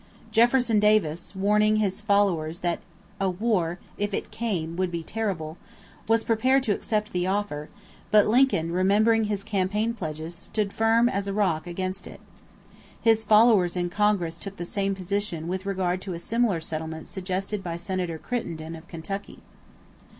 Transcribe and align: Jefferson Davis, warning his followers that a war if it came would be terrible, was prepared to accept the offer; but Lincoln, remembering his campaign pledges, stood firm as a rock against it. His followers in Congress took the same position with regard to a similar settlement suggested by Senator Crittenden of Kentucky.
Jefferson 0.31 0.79
Davis, 0.79 1.35
warning 1.35 1.75
his 1.75 2.01
followers 2.01 2.61
that 2.61 2.79
a 3.19 3.29
war 3.29 3.77
if 3.99 4.15
it 4.15 4.31
came 4.31 4.75
would 4.75 4.89
be 4.89 5.03
terrible, 5.03 5.59
was 6.07 6.23
prepared 6.23 6.63
to 6.63 6.71
accept 6.71 7.11
the 7.13 7.27
offer; 7.27 7.69
but 8.09 8.25
Lincoln, 8.25 8.71
remembering 8.71 9.25
his 9.25 9.43
campaign 9.43 9.93
pledges, 9.93 10.33
stood 10.33 10.73
firm 10.73 11.07
as 11.07 11.27
a 11.27 11.33
rock 11.33 11.67
against 11.67 12.07
it. 12.07 12.19
His 12.99 13.23
followers 13.23 13.77
in 13.77 13.91
Congress 13.91 14.37
took 14.37 14.55
the 14.57 14.65
same 14.65 14.95
position 14.95 15.47
with 15.47 15.67
regard 15.67 16.01
to 16.01 16.13
a 16.13 16.19
similar 16.19 16.61
settlement 16.61 17.07
suggested 17.07 17.61
by 17.63 17.77
Senator 17.77 18.17
Crittenden 18.17 18.75
of 18.75 18.87
Kentucky. 18.87 19.37